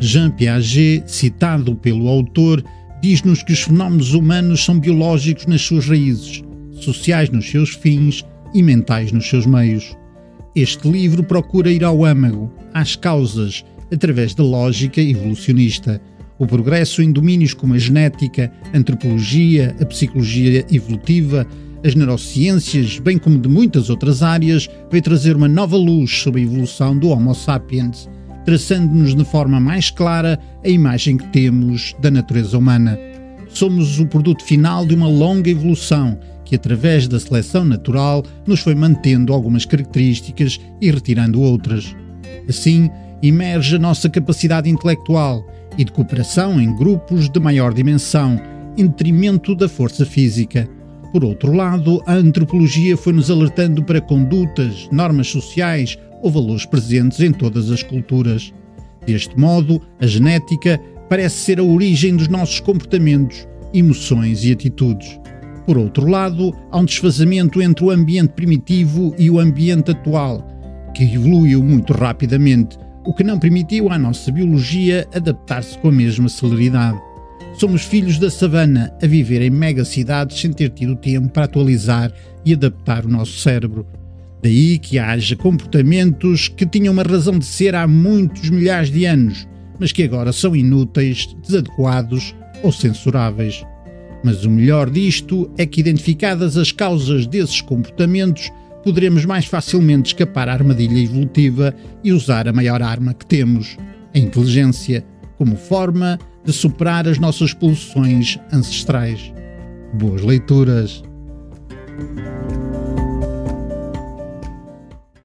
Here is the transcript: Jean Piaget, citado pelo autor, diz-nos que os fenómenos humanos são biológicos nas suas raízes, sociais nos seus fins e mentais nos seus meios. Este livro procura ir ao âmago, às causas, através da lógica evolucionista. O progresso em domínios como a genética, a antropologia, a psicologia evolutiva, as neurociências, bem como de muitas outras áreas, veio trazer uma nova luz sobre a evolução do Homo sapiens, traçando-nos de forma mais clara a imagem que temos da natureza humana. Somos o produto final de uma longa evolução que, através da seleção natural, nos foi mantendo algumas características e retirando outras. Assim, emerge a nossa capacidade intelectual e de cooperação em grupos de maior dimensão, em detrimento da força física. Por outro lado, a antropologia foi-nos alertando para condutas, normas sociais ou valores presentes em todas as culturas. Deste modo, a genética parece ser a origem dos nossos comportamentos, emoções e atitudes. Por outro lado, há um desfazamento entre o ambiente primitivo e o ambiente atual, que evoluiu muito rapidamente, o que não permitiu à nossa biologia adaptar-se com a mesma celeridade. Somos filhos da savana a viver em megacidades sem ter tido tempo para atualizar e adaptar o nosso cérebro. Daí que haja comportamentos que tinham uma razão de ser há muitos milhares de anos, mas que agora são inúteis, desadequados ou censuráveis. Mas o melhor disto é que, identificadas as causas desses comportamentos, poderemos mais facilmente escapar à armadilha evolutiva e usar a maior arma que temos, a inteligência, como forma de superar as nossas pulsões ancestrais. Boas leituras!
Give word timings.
Jean 0.00 0.30
Piaget, 0.30 1.04
citado 1.06 1.74
pelo 1.74 2.08
autor, 2.08 2.62
diz-nos 3.02 3.42
que 3.42 3.52
os 3.52 3.62
fenómenos 3.62 4.12
humanos 4.14 4.64
são 4.64 4.78
biológicos 4.78 5.46
nas 5.46 5.62
suas 5.62 5.86
raízes, 5.86 6.42
sociais 6.72 7.30
nos 7.30 7.48
seus 7.48 7.70
fins 7.70 8.24
e 8.54 8.62
mentais 8.62 9.12
nos 9.12 9.28
seus 9.28 9.46
meios. 9.46 9.96
Este 10.54 10.88
livro 10.88 11.22
procura 11.22 11.70
ir 11.70 11.84
ao 11.84 12.04
âmago, 12.04 12.52
às 12.72 12.96
causas, 12.96 13.64
através 13.92 14.34
da 14.34 14.42
lógica 14.42 15.00
evolucionista. 15.00 16.00
O 16.38 16.46
progresso 16.46 17.02
em 17.02 17.10
domínios 17.10 17.54
como 17.54 17.74
a 17.74 17.78
genética, 17.78 18.52
a 18.72 18.78
antropologia, 18.78 19.74
a 19.80 19.84
psicologia 19.86 20.64
evolutiva, 20.70 21.46
as 21.84 21.94
neurociências, 21.94 22.98
bem 22.98 23.16
como 23.16 23.38
de 23.38 23.48
muitas 23.48 23.88
outras 23.88 24.22
áreas, 24.22 24.68
veio 24.90 25.02
trazer 25.02 25.36
uma 25.36 25.48
nova 25.48 25.76
luz 25.76 26.10
sobre 26.10 26.40
a 26.40 26.44
evolução 26.44 26.98
do 26.98 27.08
Homo 27.08 27.34
sapiens, 27.34 28.08
traçando-nos 28.46 29.14
de 29.14 29.24
forma 29.24 29.58
mais 29.58 29.90
clara 29.90 30.38
a 30.64 30.68
imagem 30.68 31.16
que 31.16 31.26
temos 31.26 31.94
da 32.00 32.12
natureza 32.12 32.56
humana. 32.56 32.96
Somos 33.48 33.98
o 33.98 34.06
produto 34.06 34.44
final 34.44 34.86
de 34.86 34.94
uma 34.94 35.08
longa 35.08 35.50
evolução 35.50 36.16
que, 36.44 36.54
através 36.54 37.08
da 37.08 37.18
seleção 37.18 37.64
natural, 37.64 38.24
nos 38.46 38.60
foi 38.60 38.76
mantendo 38.76 39.32
algumas 39.32 39.64
características 39.64 40.60
e 40.80 40.90
retirando 40.90 41.42
outras. 41.42 41.94
Assim, 42.48 42.88
emerge 43.20 43.74
a 43.74 43.80
nossa 43.80 44.08
capacidade 44.08 44.70
intelectual 44.70 45.44
e 45.76 45.84
de 45.84 45.90
cooperação 45.90 46.60
em 46.60 46.72
grupos 46.76 47.28
de 47.28 47.40
maior 47.40 47.74
dimensão, 47.74 48.40
em 48.78 48.86
detrimento 48.86 49.56
da 49.56 49.68
força 49.68 50.06
física. 50.06 50.68
Por 51.16 51.24
outro 51.24 51.50
lado, 51.50 52.02
a 52.04 52.12
antropologia 52.12 52.94
foi-nos 52.94 53.30
alertando 53.30 53.82
para 53.82 54.02
condutas, 54.02 54.86
normas 54.92 55.28
sociais 55.28 55.96
ou 56.22 56.30
valores 56.30 56.66
presentes 56.66 57.20
em 57.20 57.32
todas 57.32 57.70
as 57.70 57.82
culturas. 57.82 58.52
Deste 59.06 59.34
modo, 59.40 59.80
a 59.98 60.06
genética 60.06 60.78
parece 61.08 61.36
ser 61.36 61.58
a 61.58 61.62
origem 61.62 62.14
dos 62.14 62.28
nossos 62.28 62.60
comportamentos, 62.60 63.48
emoções 63.72 64.44
e 64.44 64.52
atitudes. 64.52 65.18
Por 65.64 65.78
outro 65.78 66.06
lado, 66.06 66.52
há 66.70 66.76
um 66.76 66.84
desfazamento 66.84 67.62
entre 67.62 67.86
o 67.86 67.90
ambiente 67.90 68.34
primitivo 68.34 69.14
e 69.18 69.30
o 69.30 69.40
ambiente 69.40 69.92
atual, 69.92 70.46
que 70.94 71.02
evoluiu 71.02 71.64
muito 71.64 71.94
rapidamente, 71.94 72.76
o 73.06 73.14
que 73.14 73.24
não 73.24 73.38
permitiu 73.38 73.90
à 73.90 73.98
nossa 73.98 74.30
biologia 74.30 75.08
adaptar-se 75.14 75.78
com 75.78 75.88
a 75.88 75.92
mesma 75.92 76.28
celeridade. 76.28 77.00
Somos 77.58 77.82
filhos 77.82 78.18
da 78.18 78.30
savana 78.30 78.92
a 79.02 79.06
viver 79.06 79.40
em 79.40 79.50
megacidades 79.50 80.38
sem 80.38 80.52
ter 80.52 80.70
tido 80.70 80.94
tempo 80.96 81.30
para 81.30 81.44
atualizar 81.44 82.12
e 82.44 82.52
adaptar 82.52 83.06
o 83.06 83.08
nosso 83.08 83.38
cérebro. 83.38 83.86
Daí 84.42 84.78
que 84.78 84.98
haja 84.98 85.34
comportamentos 85.34 86.48
que 86.48 86.66
tinham 86.66 86.92
uma 86.92 87.02
razão 87.02 87.38
de 87.38 87.46
ser 87.46 87.74
há 87.74 87.86
muitos 87.86 88.50
milhares 88.50 88.90
de 88.90 89.06
anos, 89.06 89.48
mas 89.78 89.90
que 89.90 90.02
agora 90.02 90.32
são 90.32 90.54
inúteis, 90.54 91.34
desadequados 91.42 92.34
ou 92.62 92.70
censuráveis. 92.70 93.64
Mas 94.22 94.44
o 94.44 94.50
melhor 94.50 94.90
disto 94.90 95.50
é 95.56 95.64
que, 95.64 95.80
identificadas 95.80 96.56
as 96.56 96.72
causas 96.72 97.26
desses 97.26 97.60
comportamentos, 97.60 98.50
poderemos 98.84 99.24
mais 99.24 99.46
facilmente 99.46 100.08
escapar 100.08 100.48
à 100.48 100.52
armadilha 100.52 101.02
evolutiva 101.02 101.74
e 102.04 102.12
usar 102.12 102.46
a 102.46 102.52
maior 102.52 102.82
arma 102.82 103.14
que 103.14 103.26
temos, 103.26 103.76
a 104.14 104.18
inteligência, 104.18 105.04
como 105.36 105.56
forma 105.56 106.18
de 106.46 106.52
superar 106.52 107.08
as 107.08 107.18
nossas 107.18 107.52
pulsões 107.52 108.38
ancestrais. 108.52 109.32
Boas 109.94 110.22
leituras! 110.22 111.02